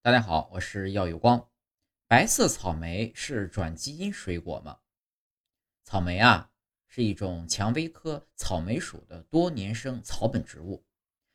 [0.00, 1.50] 大家好，我是耀有光。
[2.06, 4.78] 白色草莓是转基因水果吗？
[5.82, 6.52] 草莓啊，
[6.86, 10.86] 是一种蔷薇科草莓属的多年生草本植物。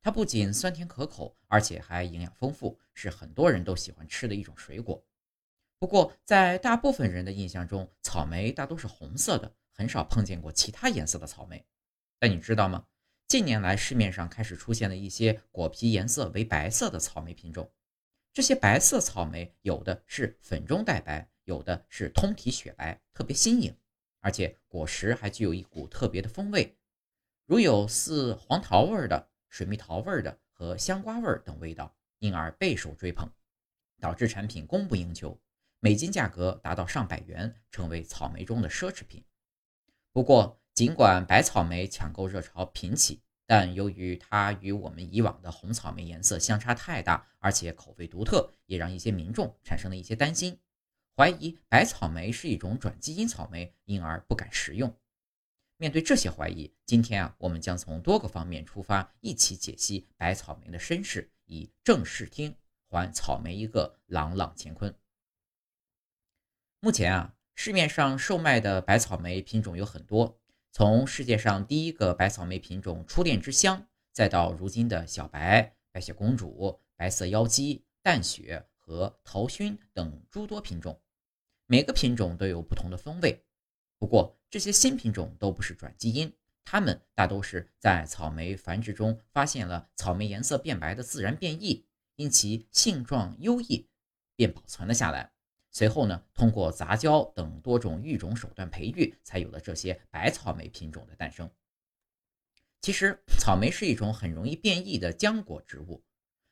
[0.00, 5.04] 它不仅酸甜可口，而且还营养丰富，是很多人都喜欢吃的一种水果。
[5.80, 11.66] 不过，在大部分人的印象中，草莓大都是红色的，很少碰见过其他颜色的草莓。
[12.20, 12.86] 但你知道吗？
[13.26, 17.68] 近年来市面上开始出现了一些果皮颜色为白色的草莓品种。
[18.34, 23.72] 这些白色草莓有的是粉中带白，有的是通体雪白，特别新颖，
[24.18, 26.76] 而且果实还具有一股特别的风味，
[27.46, 33.30] 如有似黄桃味的、水蜜桃味的和香瓜味等味道，因而备受追捧，
[34.00, 35.40] 导致产品供不应求，
[35.78, 39.24] 每斤价格达到上百元，成为草莓中的奢侈品。
[40.10, 43.20] 不过，尽管白草莓抢购热潮频起。
[43.46, 50.58] 但由于它与我们以往的红草莓颜色相差太大，而且口味独特，也让一些民众产生了一些担心，
[51.14, 54.96] 怀疑白草莓是一种转基因草莓，因而不敢食用。
[55.76, 62.56] 面对这些怀疑，今天啊，我们将从多个方面出发，一起解析白草莓的身世，以正视听，
[62.88, 64.94] 还草莓一个朗朗乾坤。
[66.80, 70.40] 目前啊，市面上售卖的白草莓品种有很多。
[70.76, 81.00] 从世界上第一个白草莓品种“初恋之香”，再到如今的小白、白雪公主、白色妖姬、淡雪和桃熏等诸多品种，
[81.66, 83.40] 每个品种都有不同的风味。
[84.00, 91.86] 不过，这些新品种都不是转基因，它们大都是在草莓繁殖中发现了草莓颜色变白的自然变异，
[92.16, 93.88] 因其性状优异，
[94.34, 95.33] 便保存了下来。
[95.74, 101.50] 随后呢，通过杂交等多种育种手段培育，才有了这些白草莓品种的诞生。
[102.80, 106.04] 其实，草莓是一种很容易变异的浆果植物。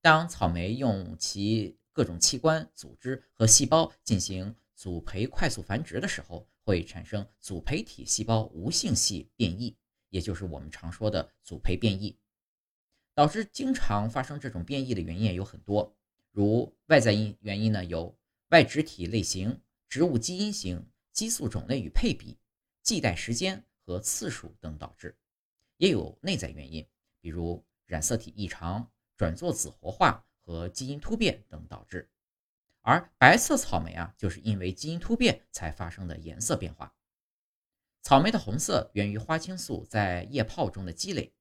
[0.00, 9.76] 当草莓用其各种器官、组织和细胞进行组培快速繁殖的时候，会产生组培体细胞无性系变异，
[10.08, 12.18] 也就是我们常说的组培变异。
[13.14, 15.94] 导致经常发生这种变异的原因有很多，
[16.32, 18.12] 如外在因原因呢有。
[18.54, 22.38] 外植体类型、植物基因型、激素种类与配比、
[22.84, 25.18] 系带时间和次数等导致，
[25.78, 26.86] 也有内在原因，
[27.20, 32.08] 比如染色体异常、转作子活化和基因突变等导致。
[32.82, 36.94] 而白色草莓啊，就是因为基因突变才发生的颜色变化。
[38.02, 41.34] 草莓的红色源于花青素在液泡中的积累，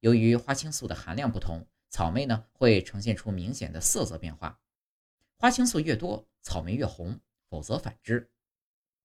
[0.00, 4.60] 由于花青素的含量不同，草莓呢会呈现出明显的色泽变化。
[5.40, 7.18] 花青素越多，草莓越红，
[7.48, 8.30] 否则反之。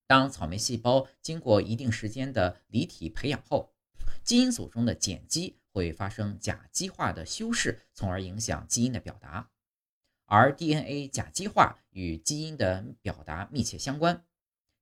[0.05, 3.73] 当草莓细胞经过一定时间的离体培养后，
[4.21, 9.49] 基因组中的碱基会发生甲基化的修饰，从而影响基因的表达。
[10.25, 14.25] 而 DNA 甲基化与基因的表达密切相关，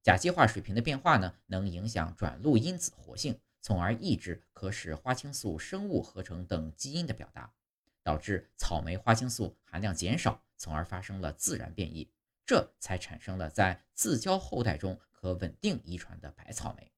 [0.01, 7.53] 甲基化水平的变化呢，能影响转录因子活性，从而抑制可使花青素生物合成等基因的表达，
[8.03, 10.43] 导致草莓花青素含量减少。
[10.55, 12.09] 从而发生了自然变异，
[12.45, 16.89] 这才产生了在自交后代中可稳定遗传的白草莓。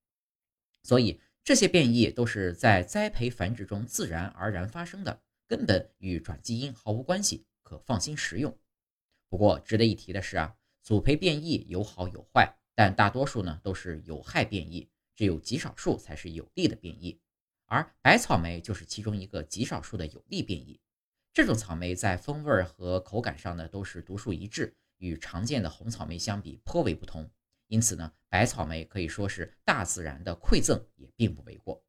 [0.84, 8.56] 所以这些变异都是在栽培繁殖中自然而然发生的，根本与转基因毫无关系，可放心食用。
[9.30, 17.20] 不过值得一提的是啊，组培变异有好有坏，但大多数呢都是有害变异，只有极少数才是有利的变异，
[17.66, 20.80] 而白草莓就是其中一个极少数的有利变异。
[21.36, 27.30] 这种草莓在风味和口感上呢都是独树一帜，与常见的红草莓相比颇为不同。
[27.68, 31.84] 因此呢，白草莓可以说是大自然的馈赠，也并不为过。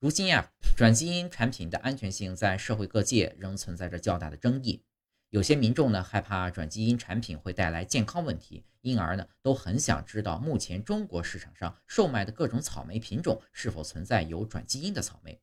[0.00, 4.84] 如今呀，转基因产品的安全性在社会各界仍存在着较大的争议。
[5.30, 15.40] 有些民众呢害怕转基因产品会带来健康问题，因而呢都很想知道目前中国市场上售卖的各种草莓品种是否存在有转基因的草莓。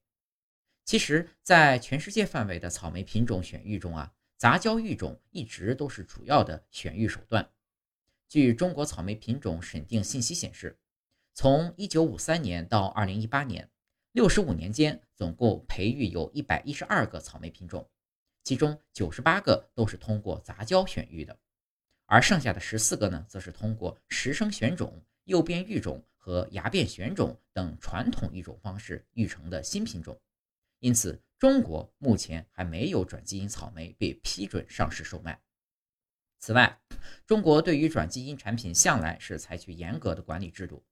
[0.92, 7.50] 其实，在全世界范围的草莓品种选育中啊，杂交育种一直都是主要的选育手段。
[8.28, 10.78] 据中国草莓品种审定信息显示，
[11.34, 13.70] 从1953年到2018年
[14.16, 17.90] ，65年间总共培育有一百一十二个草莓品种，
[18.44, 21.40] 其中九十八个都是通过杂交选育的，
[22.06, 30.20] 而剩下的十四个呢，则是通过实生选种、诱变育种和芽变选种等传统育种方式育成的新品种。
[30.82, 35.40] 因此，中国目前还没有转基因草莓被批准上市售卖。
[36.40, 36.82] 此外，
[37.28, 40.84] 中国对于转基因产品向来是采取严格的管理制度。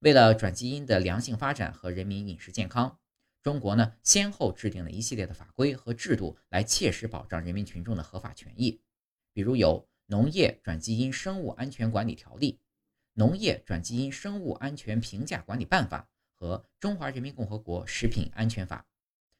[0.00, 2.98] 为了转基因的良性发展和人民饮食健康，
[3.40, 8.80] 中国呢先后制定了一系列的法规和制度，来切实保障人民群众的合法权益。
[9.32, 12.52] 比如有《农业转基因生物安全管理条例》
[13.12, 16.00] 《农业转基因生物安全评价管理办法》
[16.34, 18.84] 和《中华人民共和国食品安全法》，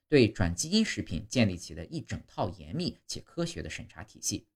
[0.09, 4.47] 对转基因食品建立起了一整套严密且科学的审查体系。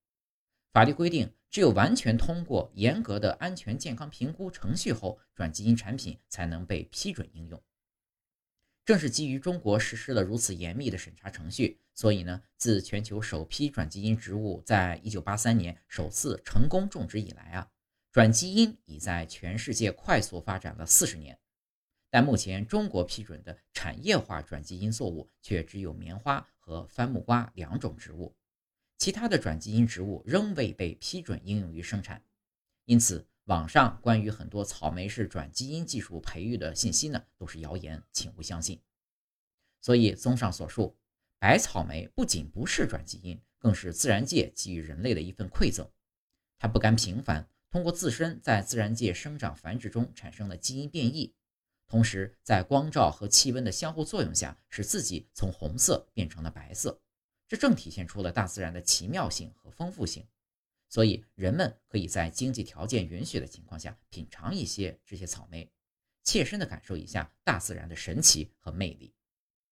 [0.72, 7.62] 法律规定，只有完全通过严格的安全健康评估程序后，转基因产品才能被批准应用。
[8.84, 17.70] 正是基于中国实施了如此严密的审查程序，所以呢，自全球首批转基因植物在一九八三年首次成功种植以来啊，
[18.10, 21.38] 转基因已在全世界快速发展了四十年。
[22.12, 28.37] 但目前中国批准的产业化转基因作物却只有棉花和番木瓜两种植物，
[28.99, 32.23] 其他的转基因植物仍未被批准应用于生产，
[32.85, 33.26] 因此。
[33.47, 38.81] 网上关于很多草莓是转基因技术培育的信息呢，都是谣言，请勿相信。
[39.81, 40.97] 所以，综上所述，
[41.41, 45.91] 白草莓不仅不是转基因，更是自然界给予人类的一份馈赠。
[46.56, 51.35] 它不甘平凡，通过自身在自然界生长繁殖中产生的基因变异，
[51.93, 56.99] 同时在光照和气温的相互作用下，使自己从红色变成了白色。
[57.47, 60.27] 这正体现出了大自然的奇妙性和丰富性。
[60.89, 65.71] 所以，人们可以在经济条件允许的情况下品尝一些这些草莓，
[66.25, 69.12] 切身的感受一下大自然的神奇和魅力。